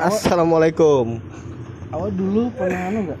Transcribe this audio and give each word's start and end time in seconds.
Assalamualaikum. 0.00 1.20
Awal 1.92 2.08
dulu 2.16 2.48
pernah 2.56 2.88
anu 2.88 2.98
enggak? 3.04 3.20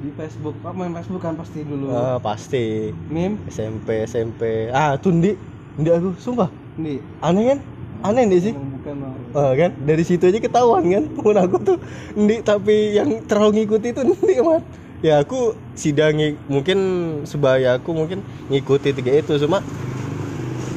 Di 0.00 0.08
Facebook, 0.16 0.56
apa 0.64 0.72
main 0.72 0.96
Facebook 0.96 1.20
kan 1.20 1.36
pasti 1.36 1.60
dulu. 1.60 1.92
Ah, 1.92 2.16
pasti 2.16 2.88
Meme, 3.12 3.36
SMP 3.52 4.08
SMP. 4.08 4.72
Ah, 4.72 4.96
tundi. 4.96 5.36
Ndi 5.76 5.88
aku 5.92 6.16
sumpah. 6.16 6.48
nih. 6.80 7.04
Aneh 7.20 7.44
kan? 7.52 7.58
Aneh 8.00 8.24
nih 8.32 8.40
sih. 8.48 8.54
Bukan. 8.56 8.96
Ah, 9.36 9.52
kan 9.52 9.76
dari 9.84 10.04
situ 10.08 10.24
aja 10.24 10.40
ketahuan 10.40 10.88
kan 10.88 11.04
temen 11.04 11.36
aku 11.36 11.56
tuh 11.60 11.76
ndi 12.16 12.40
tapi 12.40 12.96
yang 12.96 13.20
terlalu 13.28 13.60
ngikuti 13.64 13.92
itu 13.92 14.00
ndi 14.04 14.40
mat 14.44 14.62
ya 15.04 15.20
aku 15.20 15.56
sidangi 15.72 16.36
mungkin 16.48 16.78
sebaya 17.24 17.76
aku 17.80 17.96
mungkin 17.96 18.20
ngikuti 18.52 18.92
tiga 18.92 19.12
itu 19.20 19.40
cuma 19.40 19.64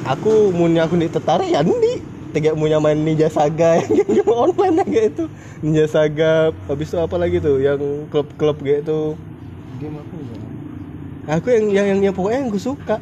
aku 0.07 0.50
punya 0.55 0.88
aku 0.88 0.96
ndi 0.96 1.12
tertarik 1.12 1.52
ya 1.52 1.62
ndi 1.62 1.96
tiga 2.38 2.54
punya 2.54 2.78
main 2.78 3.02
Ninja 3.02 3.28
Saga 3.34 3.78
yang 3.82 3.90
game 4.06 4.30
online 4.30 4.86
kayak 4.86 5.18
itu. 5.18 5.26
Ninja 5.66 5.86
Saga 5.90 6.54
habis 6.70 6.88
itu 6.94 6.98
apa 7.02 7.18
lagi 7.18 7.41
tuh 7.41 7.58
yang 7.58 7.82
klub-klub 8.14 8.62
kayak 8.62 8.86
itu? 8.86 9.18
Game 9.82 9.98
aku 9.98 10.14
enggak. 10.22 10.42
aku 11.28 11.48
yang 11.52 11.66
yang 11.73 11.88
yang, 11.98 12.00
yang 12.05 12.16
pokoknya 12.16 12.40
yang 12.45 12.50
gue 12.54 12.62
suka. 12.62 12.98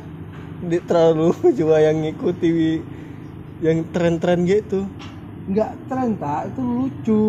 Di 0.64 0.80
terlalu 0.88 1.36
juga 1.60 1.84
yang 1.84 2.00
ngikuti 2.00 2.80
yang 3.60 3.84
tren-tren 3.92 4.48
gitu 4.48 4.88
Enggak 5.46 5.72
tren 5.86 6.18
tak, 6.18 6.42
itu 6.50 6.62
lucu. 6.66 7.26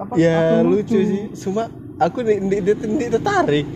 Apa? 0.00 0.12
Ya 0.18 0.32
akun 0.40 0.66
lucu. 0.66 0.98
sih. 0.98 1.24
Cuma 1.36 1.70
aku 2.00 2.26
di, 2.26 2.42
di, 2.42 2.56
di, 2.64 2.72
di 2.74 3.06
tertarik. 3.06 3.66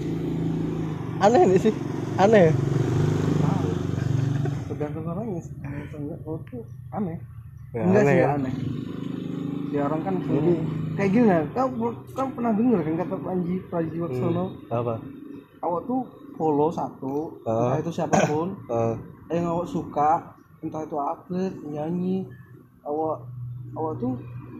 Aneh 1.22 1.42
nih 1.46 1.60
sih. 1.70 1.74
Aneh 2.18 2.50
Tahu. 3.38 3.70
Tergantung 4.66 5.06
orangnya 5.06 5.40
sih. 5.46 5.54
Tuh 6.22 6.62
aneh. 6.94 7.18
Ya, 7.74 7.82
enggak 7.82 8.02
aneh 8.02 8.12
sih 8.14 8.18
ya. 8.22 8.28
aneh. 8.38 8.54
Ya 9.74 9.80
orang 9.90 10.00
kan 10.06 10.14
punya 10.22 10.54
kayak 10.94 11.10
gini 11.10 11.26
ya. 11.26 11.40
Kau 11.50 11.68
kau 12.14 12.28
pernah 12.30 12.52
dengar 12.54 12.80
kan 12.86 12.94
kata 12.94 13.16
Panji 13.18 13.54
Praji 13.66 13.96
Waksono? 13.98 14.44
apa 14.70 14.94
Awak 15.64 15.80
tuh 15.88 16.00
follow 16.36 16.68
satu, 16.70 17.40
Ah. 17.48 17.74
entah 17.74 17.78
itu 17.80 17.92
siapa 17.94 18.16
pun, 18.28 18.52
Eh, 18.68 18.94
yang 19.38 19.48
awak 19.50 19.66
suka 19.66 20.10
entah 20.60 20.84
itu 20.84 20.96
atlet 21.00 21.52
penyanyi 21.60 22.28
awak 22.84 23.24
awak 23.74 23.96
tuh 23.98 24.14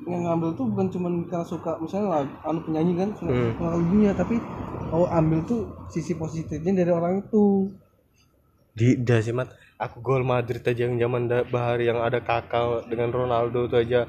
yang 0.04 0.24
ngambil 0.24 0.52
tuh 0.52 0.68
bukan 0.68 0.86
cuma 0.92 1.08
karena 1.28 1.44
suka 1.44 1.76
misalnya 1.80 2.08
lah 2.08 2.22
anu 2.44 2.60
penyanyi 2.64 2.92
kan 2.96 3.08
suka 3.16 3.32
Hmm. 3.32 3.56
lagunya 3.56 4.12
tapi 4.12 4.36
awak 4.92 5.10
ambil 5.16 5.40
tuh 5.48 5.60
sisi 5.88 6.12
positifnya 6.16 6.84
dari 6.84 6.92
orang 6.92 7.24
itu 7.24 7.72
di 8.74 8.98
dah 9.00 9.20
sih 9.22 9.32
mat 9.32 9.48
aku 9.78 9.98
gol 10.00 10.22
Madrid 10.22 10.62
aja 10.62 10.86
yang 10.86 10.96
zaman 10.96 11.30
bahari 11.50 11.90
yang 11.90 12.00
ada 12.00 12.22
kakak 12.22 12.88
dengan 12.90 13.10
Ronaldo 13.10 13.66
tuh 13.66 13.80
aja. 13.82 14.08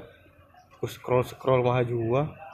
Aku 0.77 0.91
scroll 0.91 1.23
scroll 1.23 1.63
mah 1.63 1.81
jua 1.81 2.45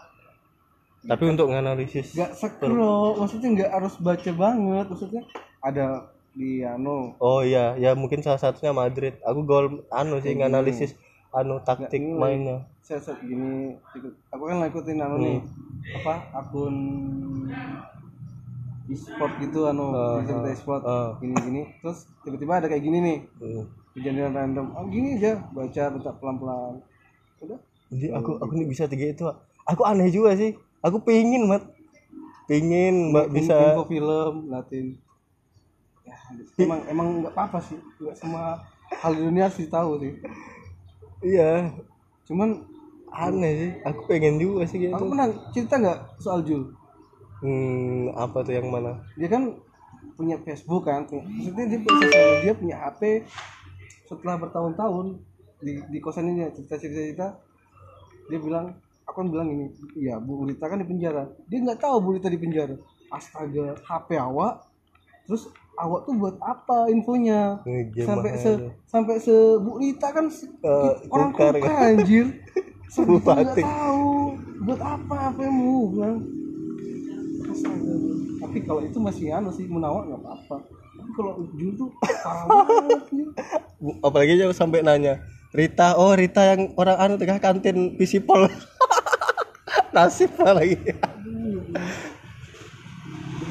tapi 1.01 1.33
untuk 1.33 1.49
nganalisis 1.49 2.13
nggak 2.13 2.31
scroll 2.37 3.17
maksudnya 3.17 3.49
nggak 3.57 3.71
harus 3.73 3.97
baca 3.97 4.31
banget 4.37 4.85
maksudnya 4.85 5.23
ada 5.61 6.13
di 6.31 6.63
anu. 6.63 7.17
Oh 7.17 7.41
iya 7.43 7.75
ya 7.75 7.91
mungkin 7.97 8.23
salah 8.23 8.39
satunya 8.39 8.71
Madrid. 8.71 9.17
Aku 9.25 9.43
gol 9.43 9.83
anu 9.89 10.21
sih 10.21 10.37
nganalisis 10.37 10.93
anu 11.33 11.59
taktik 11.65 12.01
mainnya. 12.01 12.69
saya 12.81 12.99
gini 13.23 13.71
aku 14.35 14.43
kan 14.51 14.67
ngikutin 14.67 14.99
anu 14.99 15.15
nih 15.15 15.39
apa 15.95 16.27
akun 16.35 16.75
e-sport 18.91 19.33
gitu 19.39 19.71
anu 19.71 19.95
cerita 20.27 20.49
e-sport 20.51 20.83
ah. 20.83 21.15
gini 21.23 21.35
gini 21.39 21.61
terus 21.79 22.11
tiba-tiba 22.27 22.59
ada 22.59 22.67
kayak 22.67 22.83
gini 22.83 22.97
nih 22.99 23.17
Hmm. 23.39 23.65
kejadian 23.95 24.31
random. 24.31 24.67
Oh 24.75 24.87
gini 24.87 25.19
aja 25.19 25.43
baca 25.51 25.83
baca 25.91 26.09
pelan-pelan. 26.15 26.73
Udah. 27.43 27.59
Jadi 27.91 28.07
aku 28.15 28.39
aku 28.39 28.51
nih 28.55 28.67
bisa 28.67 28.87
tiga 28.87 29.11
itu 29.11 29.23
aku 29.67 29.81
aneh 29.83 30.07
juga 30.11 30.35
sih. 30.35 30.55
Aku 30.83 31.03
pengen 31.03 31.47
mat. 31.47 31.63
Pengen 32.47 33.11
mbak 33.11 33.31
bisa. 33.35 33.55
info 33.55 33.83
film 33.87 34.47
latin. 34.51 34.95
Ya 36.07 36.15
emang 36.63 36.79
emang 36.87 37.07
nggak 37.23 37.33
apa-apa 37.35 37.59
sih. 37.63 37.79
Nggak 37.99 38.15
semua 38.15 38.63
hal 38.91 39.11
di 39.15 39.21
dunia 39.27 39.51
harus 39.51 39.67
tahu 39.67 39.91
sih. 39.99 40.13
Iya. 41.23 41.75
Cuman 42.27 42.63
aneh 43.11 43.51
sih. 43.59 43.71
Aku 43.91 44.07
pengen 44.07 44.39
juga 44.39 44.63
sih 44.67 44.87
gitu. 44.87 44.95
aku 44.95 45.11
pernah 45.11 45.27
cerita 45.51 45.75
nggak 45.79 45.99
soal 46.23 46.43
Jul 46.47 46.71
hmm, 47.41 48.15
apa 48.15 48.37
tuh 48.45 48.53
yang 48.53 48.69
mana? 48.69 49.01
Dia 49.17 49.29
kan 49.29 49.43
punya 50.17 50.37
Facebook 50.41 50.85
kan 50.85 51.05
maksudnya 51.09 51.65
dia 51.65 51.79
punya 51.81 51.97
sosial 52.05 52.25
media 52.37 52.53
punya 52.53 52.75
HP 52.77 53.01
setelah 54.05 54.35
bertahun-tahun 54.37 55.17
di 55.61 55.81
di 55.89 55.97
kosan 56.01 56.29
ini 56.29 56.45
cerita 56.53 56.77
cerita 56.77 57.27
dia 58.29 58.39
bilang 58.41 58.73
aku 59.05 59.21
kan 59.21 59.27
bilang 59.29 59.47
ini 59.49 59.65
iya 59.97 60.17
Bu 60.17 60.45
Rita 60.45 60.69
kan 60.69 60.79
di 60.81 60.87
penjara. 60.87 61.27
Dia 61.49 61.59
nggak 61.61 61.79
tahu 61.81 61.95
Bu 62.01 62.09
Rita 62.17 62.29
di 62.29 62.39
penjara. 62.39 62.75
Astaga 63.11 63.75
HP 63.83 64.09
awak 64.17 64.65
terus 65.27 65.47
awak 65.77 66.07
tuh 66.07 66.15
buat 66.17 66.35
apa 66.41 66.89
infonya? 66.89 67.61
Sampai 68.05 68.31
se 68.39 68.51
sampai 68.87 69.15
se 69.21 69.35
Bu 69.59 69.81
Rita 69.81 70.13
kan 70.13 70.31
Eh, 70.31 70.93
orang 71.11 71.29
kukar 71.35 71.55
kan? 71.59 71.97
anjir. 71.97 72.25
Segitu 72.93 73.23
nggak 73.23 73.55
tahu 73.55 74.35
buat 74.67 74.81
apa 74.83 75.15
HPmu 75.31 75.75
bilang. 75.95 76.17
Tapi 78.41 78.57
kalau 78.67 78.81
itu 78.83 78.97
masih 78.99 79.31
anu 79.31 79.49
sih 79.53 79.65
menawar 79.67 80.07
nggak 80.07 80.21
apa-apa. 80.21 80.57
Tapi 81.01 81.11
kalau 81.17 81.31
Jul 81.55 81.73
tuh 81.79 81.89
parah 82.23 82.43
banget 82.45 83.01
apalagi 84.05 84.37
jauh 84.37 84.53
sampai 84.53 84.85
nanya 84.85 85.25
Rita 85.51 85.97
oh 85.97 86.13
Rita 86.13 86.45
yang 86.45 86.71
orang 86.77 86.97
anu 87.01 87.13
tengah 87.17 87.41
kantin 87.41 87.97
Pisipol 87.97 88.47
nasib 89.95 90.31
lagi? 90.39 90.79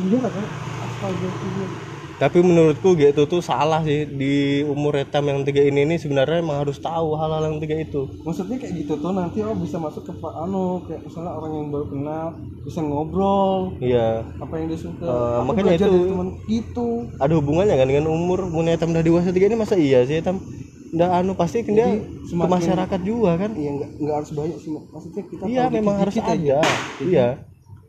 Iya 0.00 0.19
kan? 0.25 0.47
Astaga. 0.80 1.90
Tapi 2.20 2.38
menurutku 2.38 2.92
gitu 2.94 3.25
tuh 3.25 3.41
salah 3.41 3.81
sih 3.81 4.04
di 4.04 4.34
umur 4.62 4.92
retam 4.94 5.25
yang 5.25 5.41
tiga 5.41 5.64
ini 5.64 5.82
ini 5.82 5.97
sebenarnya 5.97 6.38
emang 6.38 6.60
harus 6.60 6.76
tahu 6.76 7.16
hal-hal 7.16 7.48
yang 7.48 7.56
tiga 7.56 7.81
itu 7.81 8.04
Maksudnya 8.20 8.60
kayak 8.60 8.76
gitu 8.76 8.92
tuh 8.94 9.08
nanti 9.10 9.41
oh 9.41 9.56
bisa 9.56 9.81
masuk 9.81 10.04
ke 10.04 10.12
Pak 10.14 10.34
Anu 10.38 10.84
kayak 10.84 11.00
misalnya 11.00 11.32
orang 11.32 11.53
yang 11.54 11.66
baru 11.72 11.86
kenal 11.88 12.26
bisa 12.60 12.80
ngobrol 12.80 13.72
iya 13.80 14.20
apa 14.36 14.53
yang 14.54 14.69
dia 14.69 14.76
suka. 14.76 15.00
Eh, 15.00 15.32
Aku 15.41 15.44
makanya 15.48 15.72
itu- 15.72 16.28
gitu. 16.44 16.88
ada 17.16 17.32
hubungannya 17.32 17.72
kan 17.72 17.88
dengan 17.88 18.06
umur 18.06 18.44
mun 18.44 18.69
etam 18.69 18.92
udah 18.92 19.00
dewasa 19.00 19.32
tiga 19.32 19.48
ini 19.48 19.56
masa 19.56 19.80
iya 19.80 20.04
sih 20.04 20.20
etam 20.20 20.44
udah 20.92 21.09
anu 21.16 21.32
pasti 21.32 21.64
kan 21.64 21.72
dia 21.72 21.88
ke 22.04 22.34
masyarakat 22.36 23.00
juga 23.00 23.32
kan 23.38 23.56
Iya 23.56 23.70
nggak 23.80 23.91
nggak 23.97 24.14
harus 24.20 24.30
banyak 24.36 24.59
sih 24.60 24.69
Mak. 24.69 24.84
maksudnya 24.92 25.22
kita 25.25 25.42
iya 25.48 25.64
memang 25.72 25.97
harus 25.97 26.14
aja. 26.14 26.28
ada 26.28 26.60
iya 27.00 27.28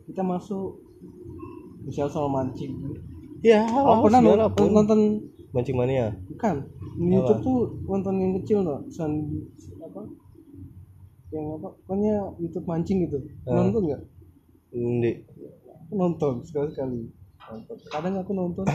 Kita 0.02 0.24
masuk 0.24 0.80
misal 1.84 2.08
soal 2.08 2.32
mancing. 2.32 2.72
Iya 3.42 3.60
Oh, 3.66 4.06
pernah 4.06 4.20
nonton, 4.22 4.68
nonton 4.72 5.00
mancing 5.52 5.76
mania? 5.76 6.14
Bukan 6.30 6.56
di 6.96 7.12
YouTube 7.12 7.42
tuh 7.42 7.58
nonton 7.84 8.14
yang 8.22 8.32
kecil 8.40 8.58
no 8.64 8.86
san 8.88 9.10
apa? 9.82 10.02
Yang 11.32 11.46
apa? 11.60 11.68
Pokoknya 11.84 12.14
YouTube 12.40 12.66
mancing 12.66 12.98
gitu. 13.04 13.18
Nonton 13.44 13.80
nggak? 13.90 14.02
Ndi. 14.72 15.12
aku 15.68 15.94
nonton 16.00 16.32
sekali 16.48 16.68
sekali 16.72 16.98
nonton. 17.52 17.76
Kadang 17.92 18.14
aku 18.22 18.32
nonton. 18.32 18.64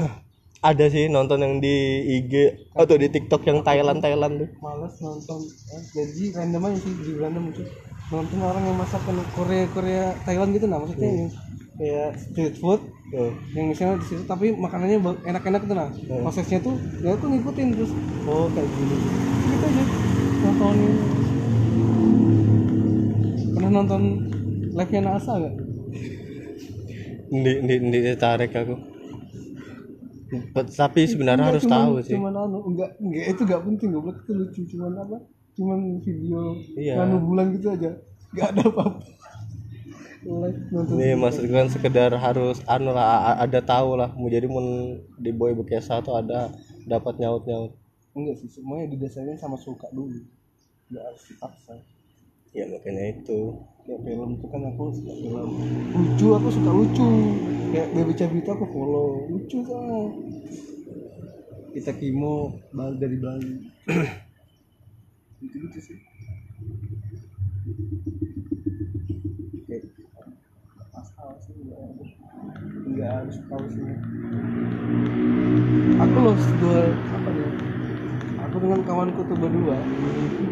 Ada 0.58 0.90
sih 0.90 1.06
nonton 1.06 1.46
yang 1.46 1.62
di 1.62 2.02
IG 2.18 2.34
atau 2.74 2.98
di 2.98 3.08
TikTok 3.14 3.46
yang 3.46 3.62
Thailand 3.62 4.02
Thailand 4.02 4.42
tuh. 4.42 4.50
Malas 4.58 4.98
nonton. 5.02 5.46
Eh, 5.46 5.82
jadi 5.94 6.34
random 6.34 6.66
aja 6.66 6.78
sih 6.82 6.94
di 6.98 7.14
random 7.14 7.54
itu 7.54 7.62
nonton 8.08 8.40
orang 8.40 8.64
yang 8.64 8.78
masakan 8.80 9.20
Korea 9.36 9.68
Korea 9.76 10.16
Thailand 10.24 10.56
gitu 10.56 10.66
nah 10.72 10.80
maksudnya 10.80 11.12
yang 11.12 11.32
kayak 11.78 12.18
street 12.18 12.56
food 12.58 12.82
Tuh. 13.08 13.32
yang 13.56 13.72
misalnya 13.72 14.04
di 14.04 14.06
situ 14.12 14.24
tapi 14.28 14.52
makanannya 14.52 15.00
enak-enak 15.24 15.62
tuh 15.64 15.76
nah 15.78 15.88
prosesnya 16.20 16.60
tuh 16.60 16.76
ya 17.00 17.16
aku 17.16 17.26
ngikutin 17.32 17.68
terus. 17.72 17.92
Oh 18.28 18.52
kayak 18.52 18.68
gini. 18.68 18.96
Gitu 19.48 19.64
aja. 19.64 19.84
Nontonin 20.44 20.94
pernah 23.56 23.72
nonton 23.72 24.02
live 24.76 24.92
nya 24.92 25.02
NASA 25.02 25.34
nggak? 25.40 25.56
Ndi, 27.28 27.52
ndi, 27.64 27.74
ndi 27.80 28.00
tarik 28.20 28.52
aku. 28.52 28.76
Tapi 30.76 31.02
sebenarnya 31.08 31.56
harus 31.56 31.64
cuman, 31.64 31.76
tahu 31.80 31.94
sih. 32.04 32.14
cuman 32.20 32.34
anu 32.36 32.60
enggak 32.68 32.92
enggak 33.00 33.26
itu 33.32 33.42
enggak 33.48 33.62
penting 33.64 33.90
goblok. 33.96 34.18
Itu 34.28 34.32
lucu 34.36 34.62
cuman 34.76 34.92
apa? 35.00 35.18
Cuman 35.56 35.80
video 36.04 36.60
Iya. 36.76 37.08
anu 37.08 37.24
bulan 37.24 37.56
gitu 37.56 37.72
aja. 37.72 37.96
Enggak 38.36 38.48
ada 38.52 38.62
apa-apa. 38.68 39.00
nonton 39.00 39.27
Nih 40.98 41.14
maksud 41.14 41.46
gue 41.46 41.54
kan 41.54 41.70
sekedar 41.70 42.12
harus 42.18 42.58
anu 42.66 42.90
lah 42.96 43.38
ada 43.38 43.60
tahu 43.62 43.94
lah. 44.00 44.10
Mau 44.18 44.30
jadi 44.32 44.50
mun 44.50 44.98
di 45.22 45.30
boy 45.30 45.54
bekesa 45.54 46.02
tuh 46.02 46.18
ada 46.18 46.50
dapat 46.88 47.20
nyaut 47.22 47.44
nyaut 47.46 47.72
enggak 48.18 48.42
sih 48.42 48.50
semuanya 48.50 48.90
didasarkan 48.98 49.38
sama 49.38 49.58
suka 49.62 49.86
dulu. 49.94 50.18
Enggak 50.90 51.04
harus 51.14 51.24
dipaksa. 51.30 51.74
Ya 52.56 52.66
makanya 52.66 53.14
itu. 53.14 53.62
Kayak 53.86 54.02
film 54.04 54.30
itu 54.42 54.46
kan 54.50 54.62
aku 54.74 54.84
suka 54.98 55.14
film. 55.22 55.50
Lucu 55.94 56.28
aku 56.34 56.50
suka 56.50 56.72
lucu. 56.74 57.10
Kayak 57.70 57.88
Baby 57.94 58.14
Cabita 58.18 58.52
aku 58.58 58.66
follow. 58.74 59.30
Lucu 59.30 59.62
kan. 59.62 59.86
Kita 61.78 61.94
kimo 61.94 62.58
Bal- 62.74 62.98
dari 62.98 63.18
Bali. 63.22 63.54
Gitu 65.38 65.70
gitu 65.70 65.78
sih 65.78 65.98
kayak 69.68 69.84
masalah 70.94 71.38
sih 71.44 71.54
nggak 71.54 71.78
nggak 72.98 73.12
harus 73.22 73.38
tahu 73.46 73.64
sih 73.70 73.86
aku 75.98 76.18
loh 76.22 76.38
dua 76.62 76.82
apa 77.10 77.30
ya? 77.34 77.50
Aku 78.48 78.56
dengan 78.62 78.80
kawanku 78.86 79.22
tuh 79.26 79.38
berdua 79.38 79.78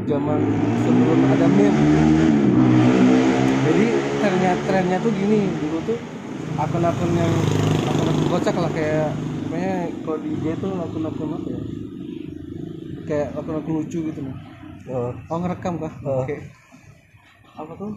zaman 0.10 0.42
sebelum 0.82 1.20
ada 1.30 1.46
meme. 1.46 1.86
Jadi 3.66 3.86
trennya 4.22 4.52
trennya 4.66 4.98
tuh 5.02 5.12
gini 5.14 5.50
dulu 5.62 5.78
tuh 5.86 5.98
akun-akun 6.58 7.12
yang 7.14 7.34
akun-akun 7.86 8.28
kocak 8.30 8.56
lah 8.58 8.72
kayak 8.74 9.10
pokoknya 9.46 9.74
kalau 10.02 10.18
di 10.22 10.30
IG 10.34 10.46
tuh 10.62 10.72
akun-akun 10.82 11.30
apa 11.34 11.48
ya? 11.50 11.62
Kayak 13.06 13.28
akun-akun 13.38 13.74
lucu 13.82 14.00
gitu 14.02 14.20
nih 14.22 14.36
oh, 14.90 15.14
oh 15.30 15.38
ngerekam 15.42 15.82
kah? 15.82 15.94
Oh. 16.06 16.22
oke. 16.26 16.38
Apa 17.56 17.72
tuh? 17.80 17.92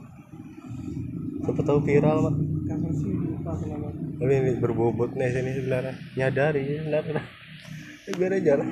Siapa 1.45 1.61
tahu 1.65 1.81
viral 1.85 2.19
mak 2.29 2.35
kapan 2.69 2.93
sih 2.93 3.13
lupa 3.17 3.53
namanya 3.65 4.08
tapi 4.19 4.33
ini 4.35 4.53
berbobot 4.59 5.15
nih 5.15 5.31
sini 5.31 5.51
sebenarnya. 5.55 5.95
Nyadari 6.19 6.63
ya 6.67 6.79
sebenarnya 6.83 7.23
Ya, 8.09 8.13
biar 8.17 8.33
aja 8.41 8.53
lah. 8.59 8.69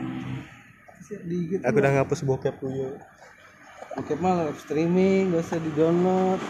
Apa 1.07 1.69
aku 1.71 1.77
udah 1.79 1.93
ngapus 2.03 2.21
bokep 2.27 2.57
dulu 2.59 2.99
oke 3.97 4.13
mah 4.21 4.45
live 4.45 4.61
streaming 4.61 5.33
gak 5.33 5.45
usah 5.47 5.59
di 5.63 5.71
download 5.73 6.41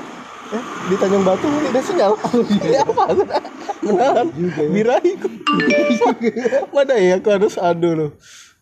eh 0.55 0.65
di 0.91 0.95
Tanjung 0.99 1.23
Batu 1.27 1.47
ini 1.47 1.69
ada 1.71 1.83
sinyal 1.83 2.13
ini 2.57 2.79
apa 2.79 3.03
aku 3.11 3.23
dah 3.27 3.43
menahan 3.83 4.27
Juga 4.35 4.63
ya. 4.63 4.71
birahi 4.71 5.13
kok 5.19 5.33
mana 6.75 6.95
ya 6.99 7.19
aku 7.19 7.29
harus 7.31 7.55
adu 7.59 7.91
loh. 7.95 8.11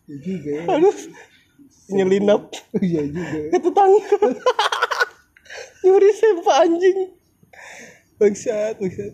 Ya 0.05 0.17
juga 0.21 0.49
ya. 0.53 0.63
Harus 0.69 0.97
nyelinap. 1.89 2.53
Iya 2.77 3.09
juga 3.09 3.37
ya. 3.37 3.49
Ke 3.53 3.57
tetangga. 3.57 4.17
Nyuri 5.81 6.09
sempak 6.13 6.55
anjing. 6.61 6.97
Bangsat 8.21 8.77
bangsat 8.77 9.13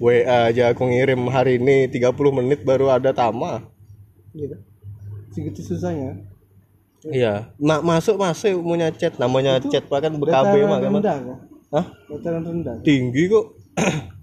WA 0.00 0.48
aja 0.48 0.72
aku 0.72 0.88
ngirim 0.88 1.28
hari 1.28 1.60
ini 1.60 1.88
30 1.88 2.10
menit 2.32 2.64
baru 2.64 2.88
ada 2.88 3.12
tama. 3.12 3.68
Gitu 4.32 4.70
segitu 5.30 5.62
susahnya. 5.62 6.20
Iya. 7.06 7.54
Ma 7.56 7.80
masuk 7.80 8.20
masuk 8.20 8.60
punya 8.60 8.92
chat. 8.92 9.16
Namanya 9.16 9.62
chat 9.62 9.88
pak 9.88 10.04
kan 10.04 10.12
dataran 10.20 10.68
mah 10.68 10.78
kan? 10.82 10.92
rendah 10.92 11.16
kah 11.24 11.38
Hah? 11.70 11.86
dataran 12.12 12.42
rendah. 12.44 12.76
Tinggi 12.84 13.30
kok. 13.30 13.56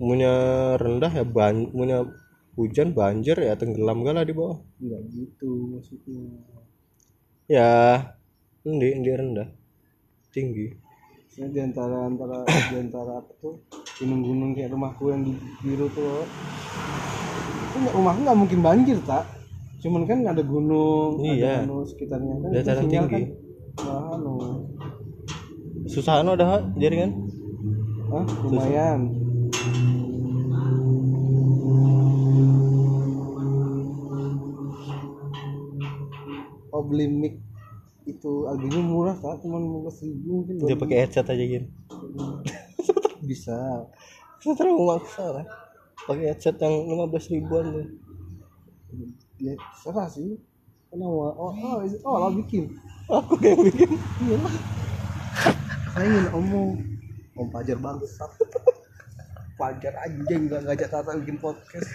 Punya 0.00 0.32
rendah 0.80 1.12
ya 1.12 1.28
ban 1.28 1.68
punya 1.68 2.08
hujan 2.56 2.96
banjir 2.96 3.36
ya 3.36 3.52
tenggelam 3.52 4.00
gak 4.00 4.16
lah 4.16 4.24
di 4.24 4.32
bawah? 4.32 4.56
Enggak 4.80 5.00
gitu 5.12 5.76
maksudnya. 5.76 6.40
Ya 7.44 7.72
ini 8.64 8.96
ini 8.96 9.10
rendah. 9.12 9.48
Tinggi. 10.32 10.72
Di 11.36 11.60
antara 11.60 12.08
antara 12.08 12.48
di 12.48 12.76
antara 12.80 13.20
apa 13.20 13.32
tuh 13.44 13.60
gunung-gunung 14.00 14.56
kayak 14.56 14.72
rumahku 14.72 15.12
yang 15.12 15.20
di 15.28 15.36
biru 15.60 15.86
tuh 15.92 16.24
itu 17.60 17.76
nggak 17.84 17.94
rumahku 17.94 18.20
nggak 18.24 18.38
mungkin 18.40 18.58
banjir 18.64 18.98
tak 19.04 19.24
cuman 19.80 20.02
kan 20.08 20.18
ada 20.24 20.40
gunung 20.40 21.20
Iya. 21.20 21.64
ada 21.64 21.68
anu 21.68 21.84
sekitarnya 21.84 22.34
kan. 22.36 22.50
Dataran 22.52 22.84
tinggi. 22.88 23.08
kan. 23.12 23.24
Malah 23.80 24.04
anu 24.16 24.34
susah 25.84 26.14
anu 26.24 26.32
ada 26.32 26.64
jaringan 26.80 27.12
ah 28.10 28.24
lumayan 28.44 29.00
oh 36.70 36.82
beli 36.86 37.06
mic 37.06 37.34
itu 38.08 38.48
harganya 38.48 38.80
murah 38.82 39.16
tak 39.18 39.44
cuma 39.44 39.60
lima 39.60 39.86
ribu 39.92 40.42
mungkin. 40.42 40.54
Dia 40.66 40.76
pakai 40.78 40.96
headset 41.04 41.26
aja 41.28 41.44
gitu 41.44 41.68
bisa. 43.30 43.86
Saya 44.42 44.54
terlalu 44.58 44.90
maksa 44.90 45.22
lah. 45.30 45.46
Pakai 46.02 46.34
headset 46.34 46.58
yang 46.58 46.90
15 47.06 47.32
ribuan 47.38 47.64
tuh. 47.70 47.86
Ya 49.38 49.54
serah 49.78 50.10
sih. 50.10 50.42
Kenapa 50.90 51.30
oh 51.38 51.54
oh, 51.54 51.86
oh 51.86 52.16
lah 52.18 52.34
bikin 52.34 52.74
aku 53.06 53.38
kayak 53.38 53.62
bikin 53.62 53.94
iya 54.26 54.36
lah. 54.42 54.54
Saya 55.94 56.06
ingin 56.10 56.26
omong. 56.34 56.70
Om 57.38 57.46
pajar 57.54 57.78
bangsat. 57.78 58.30
Pajar 59.54 59.94
anjing 60.02 60.50
nggak 60.50 60.66
ngajak 60.66 60.90
tata 60.90 61.14
bikin 61.22 61.38
podcast. 61.38 61.86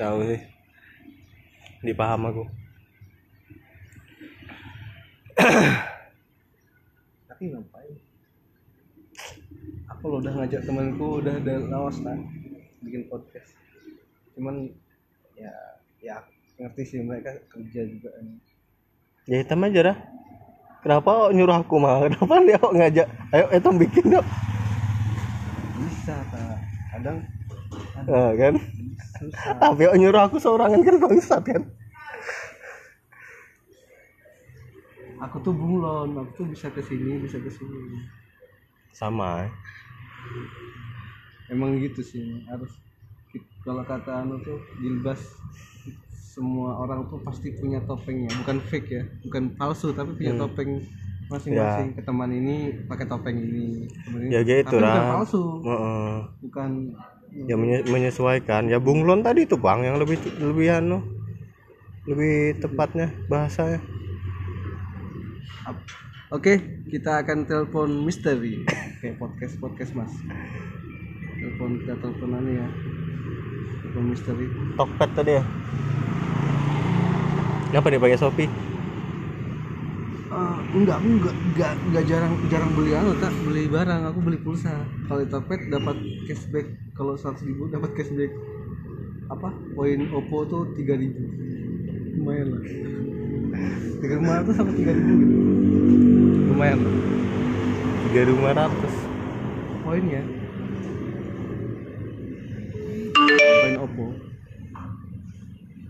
Tahu 0.00 0.18
sih. 0.32 0.40
Dipaham 1.84 2.32
aku. 2.32 2.44
Tapi 7.28 7.44
ngapain 7.52 8.11
aku 10.02 10.10
lo 10.10 10.18
udah 10.18 10.34
ngajak 10.34 10.66
temanku 10.66 11.22
udah 11.22 11.30
ada 11.30 11.62
lawas 11.70 12.02
lah 12.02 12.18
bikin 12.82 13.06
podcast. 13.06 13.54
Cuman 14.34 14.66
ya 15.38 15.54
ya 16.02 16.18
ngerti 16.58 16.82
sih 16.82 16.98
mereka 17.06 17.38
kerja 17.46 17.86
juga 17.86 18.10
kan. 18.10 18.26
Ya 19.30 19.46
hitam 19.46 19.62
aja 19.62 19.94
dah 19.94 19.96
kenapa 20.82 21.06
kok 21.06 21.32
nyuruh 21.38 21.54
aku 21.54 21.78
mah 21.78 22.02
kenapa 22.10 22.34
dia 22.42 22.58
kok 22.58 22.74
ngajak? 22.74 23.06
Ayo 23.30 23.46
etom 23.54 23.78
bikin 23.78 24.10
dong. 24.10 24.26
Bisa 25.86 26.18
tak 26.34 26.58
kadang 26.90 27.18
ada 27.94 28.10
nah, 28.10 28.30
kan? 28.34 28.54
susah. 29.22 29.54
Tapi 29.54 29.86
kok 29.86 29.98
nyuruh 30.02 30.22
aku 30.26 30.36
seorangan 30.42 30.82
kan 30.82 30.96
bangsat 30.98 31.42
kan? 31.46 31.62
Aku 35.30 35.38
tuh 35.46 35.54
bunglon. 35.54 36.10
Aku 36.26 36.42
tuh 36.42 36.46
bisa 36.50 36.74
ke 36.74 36.82
sini 36.82 37.22
bisa 37.22 37.38
ke 37.38 37.54
sini. 37.54 38.02
Sama 38.90 39.46
emang 41.48 41.76
gitu 41.78 42.00
sih 42.00 42.22
harus 42.46 42.72
kalau 43.62 43.84
kata 43.84 44.24
anu 44.24 44.40
tuh 44.40 44.58
gilbas 44.78 45.20
semua 46.32 46.80
orang 46.80 47.04
tuh 47.06 47.20
pasti 47.20 47.52
punya 47.52 47.76
topengnya. 47.84 48.32
Bukan 48.40 48.56
fake 48.64 48.88
ya 48.88 49.04
bukan 49.22 49.52
palsu 49.54 49.92
tapi 49.92 50.16
punya 50.16 50.32
Hmm. 50.32 50.42
topeng 50.42 50.70
masing-masing. 51.28 51.92
Ke 51.92 52.02
teman 52.02 52.32
ini 52.32 52.56
pakai 52.88 53.04
topeng 53.04 53.36
ini 53.36 53.84
ya 54.32 54.40
gitu 54.40 54.64
tapi 54.66 54.80
bukan 54.80 55.02
lah. 55.04 55.10
palsu. 55.12 55.42
Heeh. 55.60 56.12
bukan 56.42 56.70
ya 57.46 57.54
menye- 57.54 57.84
menyesuaikan. 57.84 58.66
Ya 58.66 58.80
bunglon 58.80 59.20
tadi 59.20 59.44
itu 59.44 59.56
bang 59.56 59.84
yang 59.84 59.96
lebih 59.96 60.16
lebih 60.40 60.68
anu 60.72 60.98
lebih 62.02 62.58
tepatnya 62.58 63.12
bahasanya. 63.28 63.78
Ap- 65.62 65.86
Oke, 66.32 66.80
kita 66.88 67.20
akan 67.20 67.44
telepon 67.44 68.08
misteri 68.08 68.64
kayak 69.04 69.20
podcast 69.20 69.52
podcast 69.60 69.92
mas. 69.92 70.08
Telepon 71.36 71.76
kita 71.84 71.92
teleponan 72.00 72.48
ya. 72.48 72.64
Telepon 73.84 74.04
misteri. 74.08 74.48
Tokped 74.80 75.12
tadi 75.12 75.36
ya 75.36 75.44
Kenapa 77.68 77.92
dia 77.92 78.00
pakai 78.00 78.16
Shopee? 78.16 78.48
Eh, 80.32 80.56
enggak, 80.72 81.04
aku 81.04 81.08
enggak, 81.20 81.36
enggak, 81.36 81.72
enggak 81.84 82.04
jarang 82.08 82.32
jarang 82.48 82.70
beli 82.80 82.96
anu 82.96 83.12
tak 83.20 83.32
beli 83.44 83.68
barang. 83.68 84.00
Aku 84.08 84.24
beli 84.24 84.40
pulsa. 84.40 84.72
Kalau 85.12 85.20
di 85.20 85.28
Tokped 85.28 85.68
dapat 85.68 86.00
cashback. 86.24 86.96
Kalau 86.96 87.12
100 87.20 87.44
ribu 87.44 87.68
dapat 87.68 87.92
cashback. 87.92 88.32
Apa? 89.28 89.52
Poin 89.76 90.00
Oppo 90.16 90.48
tuh 90.48 90.72
3000 90.80 91.12
Lumayan 92.16 92.56
lah. 92.56 92.64
3500 94.02 94.58
sampai 94.58 94.74
3000 94.82 95.22
gitu. 95.22 95.36
Lumayan. 96.50 96.78
Lah. 96.82 96.94
3500 98.10 99.86
poinnya. 99.86 100.22
Poin 103.14 103.76
Oppo. 103.78 104.04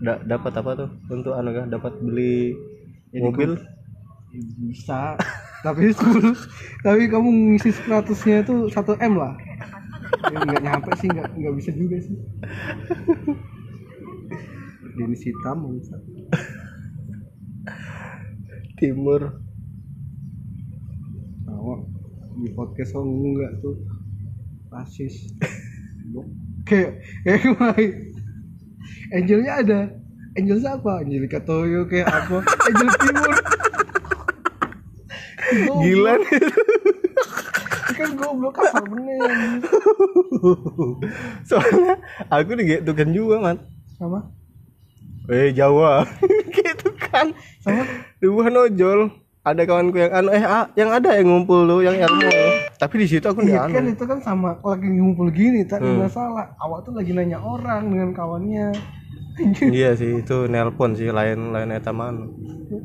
Da 0.03 0.13
dapat 0.29 0.53
apa 0.61 0.71
tuh? 0.77 0.89
Untuk 1.09 1.33
anu 1.33 1.49
dapat 1.65 1.93
beli 2.05 2.53
Jadi 3.09 3.23
mobil? 3.25 3.51
Ya, 4.29 4.41
bisa. 4.61 5.17
Tapi 5.65 5.95
10 5.95 6.35
tapi 6.83 7.07
kamu 7.07 7.55
ngisi 7.55 7.71
100 7.71 8.03
nya 8.27 8.43
itu 8.43 8.67
1 8.67 8.99
m 8.99 9.13
lah. 9.15 9.31
Ya, 10.27 10.43
nggak 10.43 10.59
nyampe 10.59 10.91
sih 10.99 11.07
nggak 11.07 11.39
nggak 11.39 11.55
bisa 11.55 11.71
juga 11.71 12.03
sih. 12.03 12.19
Jenis 14.99 15.23
hitam 15.23 15.63
bisa 15.79 15.95
timur. 18.83 19.39
Tahu 21.47 21.71
di 22.43 22.51
podcast 22.51 22.91
kamu 22.91 23.31
enggak 23.31 23.51
tuh? 23.63 23.79
Rasis. 24.67 25.15
Kayak 26.67 27.03
kayak 27.27 27.39
kemarin. 27.43 27.91
Angelnya 29.11 29.53
ada. 29.59 29.79
Angel 30.39 30.57
siapa? 30.63 31.03
Angelika 31.03 31.43
Toyo 31.43 31.83
kayak 31.91 32.07
apa? 32.07 32.39
Angel 32.71 32.89
Timur. 33.03 33.35
Gila 35.83 36.13
nih. 36.23 36.39
Kan 37.99 38.09
goblok 38.15 38.55
kasar 38.57 38.83
bener? 38.87 39.19
Soalnya 41.51 41.99
aku 42.31 42.51
digitukan 42.55 43.11
juga 43.11 43.35
man. 43.43 43.57
Sama? 43.99 44.31
Eh 45.27 45.51
Jawa 45.51 46.07
kan 47.13 47.27
kan 47.29 47.37
sama 47.61 47.83
dua 48.17 48.49
nojol 48.49 49.13
ada 49.43 49.61
kawanku 49.67 49.99
yang 49.99 50.11
anu 50.15 50.29
eh 50.31 50.41
ah, 50.41 50.65
yang 50.73 50.89
ada 50.89 51.19
yang 51.19 51.27
ngumpul 51.29 51.67
tuh 51.67 51.83
yang 51.83 51.99
Elmo 51.99 52.31
tapi 52.79 52.95
di 53.03 53.07
situ 53.07 53.27
aku 53.27 53.43
iya 53.43 53.67
kan 53.67 53.83
anu. 53.83 53.91
itu 53.91 54.03
kan 54.07 54.19
sama 54.19 54.55
lagi 54.59 54.87
ngumpul 54.87 55.27
gini 55.29 55.63
tak 55.63 55.83
ada 55.83 55.87
Hmm. 55.87 55.99
masalah. 56.03 56.45
Awak 56.57 56.79
tuh 56.83 56.93
lagi 56.95 57.11
nanya 57.11 57.39
orang 57.39 57.91
dengan 57.91 58.09
kawannya. 58.11 58.67
Iya 59.73 59.97
sih 59.97 60.21
itu 60.21 60.45
nelpon 60.45 60.93
sih 60.93 61.09
lain 61.09 61.49
lain 61.49 61.73
eta 61.73 61.89
man 61.89 62.29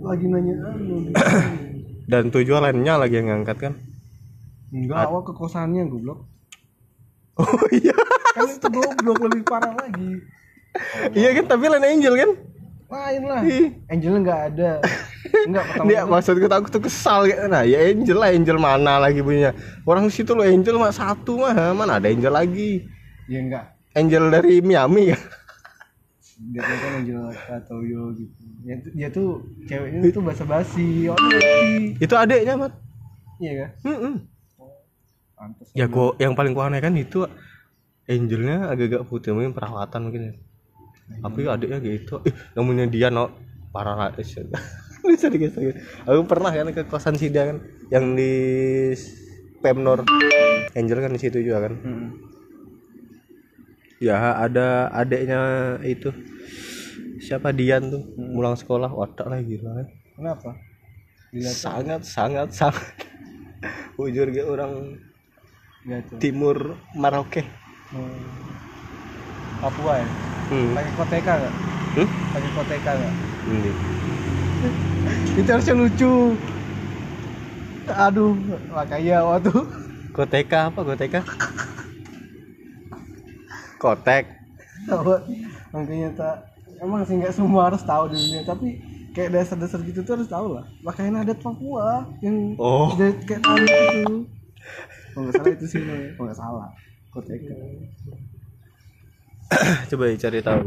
lagi 0.01 0.27
nanya 0.27 0.55
anu. 0.71 1.13
Dan 2.11 2.33
tujuan 2.33 2.65
lainnya 2.65 2.97
lagi 2.97 3.21
yang 3.21 3.29
ngangkat 3.29 3.57
kan? 3.59 3.73
Enggak 4.73 5.13
awak 5.13 5.29
ke 5.29 5.33
kosannya 5.37 5.85
goblok. 5.87 6.25
Oh 7.37 7.63
iya. 7.71 7.95
Kan 8.33 8.49
itu 8.49 8.67
goblok 8.67 9.19
lebih 9.31 9.43
parah 9.45 9.77
lagi. 9.77 10.25
Iya 11.13 11.39
kan 11.39 11.45
tapi 11.53 11.65
lain 11.69 11.87
angel 11.87 12.15
kan 12.17 12.31
lain 12.89 13.23
lah? 13.29 13.41
Ih. 13.45 13.69
Angelnya 13.93 14.21
nggak 14.25 14.41
ada. 14.53 14.71
Enggak 15.45 15.65
pertama 15.69 15.89
dia. 15.93 16.03
maksudku 16.09 16.47
aku 16.49 16.69
tuh 16.73 16.83
kesal 16.89 17.29
kayak 17.29 17.53
nah 17.53 17.63
ya 17.63 17.79
angel 17.93 18.17
lah 18.17 18.31
angel 18.33 18.57
mana 18.57 18.97
lagi 18.97 19.21
punya? 19.21 19.53
Orang 19.85 20.09
situ 20.09 20.33
lo 20.33 20.43
angel 20.43 20.81
mah 20.81 20.93
satu 20.93 21.45
mah 21.45 21.77
mana 21.77 22.01
ada 22.01 22.09
angel 22.09 22.33
lagi? 22.33 22.89
Ya 23.29 23.45
enggak 23.45 23.65
angel 23.93 24.25
dari 24.33 24.65
Miami. 24.65 25.13
Ya 25.13 25.19
dia 26.55 26.63
tuh 26.63 26.77
kan 26.79 26.93
Angel 27.03 27.23
atau 27.51 27.79
yo 27.83 28.15
gitu. 28.15 28.31
Dia 28.63 28.77
tuh, 28.79 28.91
dia 28.95 29.09
tuh 29.11 29.29
ceweknya 29.67 30.01
itu 30.07 30.21
basa 30.23 30.45
basi. 30.47 31.11
Itu 31.99 32.15
adeknya 32.15 32.55
mat. 32.55 32.73
Iya 33.39 33.53
kan 33.55 33.71
Mm-mm. 33.87 34.15
pantas 35.39 35.71
ya 35.71 35.87
kok 35.87 36.19
yang 36.19 36.35
paling 36.35 36.51
kuaneh 36.51 36.83
kan 36.83 36.91
itu 36.99 37.23
angelnya 38.11 38.67
agak-agak 38.67 39.07
putih 39.07 39.31
mungkin 39.31 39.55
perawatan 39.55 40.11
mungkin 40.11 40.23
ya 40.27 40.35
tapi 41.19 41.49
adiknya 41.49 41.79
gitu. 41.83 42.23
Ih 42.25 42.35
namanya 42.55 42.87
dia 42.87 43.09
no. 43.11 43.33
Parah 43.69 44.11
bisa 45.09 45.29
dikasih 45.31 45.73
aku 46.09 46.21
pernah 46.29 46.53
kan 46.53 46.69
ke 46.75 46.85
kosan 46.85 47.17
Sida 47.17 47.49
kan 47.49 47.59
yang 47.89 48.17
di 48.17 48.33
Pemnor. 49.61 50.05
Angel 50.77 50.99
kan 51.01 51.13
di 51.13 51.21
situ 51.21 51.43
juga 51.43 51.69
kan. 51.69 51.75
Mm-mm. 51.75 52.09
ya 53.99 54.39
ada 54.39 54.93
adiknya 54.95 55.41
itu. 55.83 56.15
Siapa? 57.19 57.51
Dian 57.51 57.91
tuh. 57.91 58.03
Pulang 58.15 58.55
sekolah. 58.55 58.91
Wadah 58.95 59.27
lah 59.27 59.41
gila 59.43 59.71
kan. 59.83 59.87
Kenapa? 60.15 60.51
Dilihat 61.35 61.57
sangat 61.57 62.01
sangat 62.07 62.49
sangat. 62.55 62.95
Ujur 64.03 64.31
ge 64.31 64.47
orang 64.47 65.03
lihat 65.83 66.05
tuh 66.07 66.19
timur 66.23 66.79
Maroke. 66.95 67.43
Hmm. 67.91 68.23
Papua 69.59 69.99
ya 69.99 70.28
hmm. 70.51 70.73
pakai 70.77 70.93
koteka 70.97 71.33
nggak 71.41 71.55
Hmm? 71.97 72.09
pakai 72.33 72.51
koteka 72.53 72.91
nggak 72.95 73.15
Ini. 73.49 73.71
itu 75.39 75.49
harusnya 75.49 75.75
lucu 75.79 76.13
aduh 77.89 78.37
makanya 78.69 79.25
waktu 79.25 79.51
Koteka 80.13 80.59
apa 80.73 80.81
koteka? 80.83 81.21
Kotek. 83.79 84.27
makanya 85.73 86.09
tak 86.17 86.37
emang 86.81 87.03
sih 87.05 87.15
nggak 87.19 87.35
semua 87.35 87.69
harus 87.71 87.83
tahu 87.85 88.09
di 88.13 88.17
dunia 88.17 88.43
tapi 88.47 88.69
kayak 89.13 89.31
dasar-dasar 89.35 89.81
gitu 89.85 90.01
tuh 90.07 90.15
harus 90.21 90.29
tahu 90.31 90.57
lah 90.57 90.65
makanya 90.81 91.25
adat 91.27 91.39
Papua 91.43 92.07
yang 92.25 92.57
Oh. 92.59 92.93
ada 92.95 93.13
kayak 93.27 93.43
tadi 93.45 93.65
itu 93.69 94.15
kalau 95.13 95.23
nggak 95.27 95.35
salah 95.37 95.53
itu 95.53 95.67
sih 95.67 95.81
kalau 96.15 96.25
nggak 96.29 96.39
salah 96.39 96.69
koteka 97.13 97.55
Coba 99.91 100.05
cari 100.15 100.41
tahu. 100.41 100.67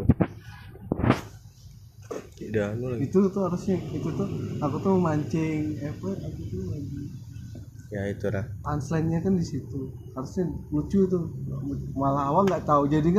Tidak 2.42 2.66
anu 2.76 2.86
lagi. 2.92 3.08
itu 3.08 3.20
tuh 3.32 3.42
harusnya 3.48 3.78
itu 3.96 4.10
tuh 4.12 4.28
aku 4.60 4.76
tuh 4.82 4.98
mancing 5.00 5.78
effort 5.86 6.20
aku 6.20 6.42
tuh 6.52 6.62
lagi 6.68 7.02
Ya 7.92 8.08
itu 8.08 8.24
dah. 8.32 8.44
punchline-nya 8.64 9.20
kan 9.20 9.36
di 9.36 9.44
situ 9.44 9.92
harusnya 10.16 10.48
lucu 10.72 11.08
tuh 11.08 11.28
malah 11.92 12.28
awal 12.32 12.44
nggak 12.48 12.64
tahu 12.64 12.88
jadi 12.88 13.04
kan 13.04 13.10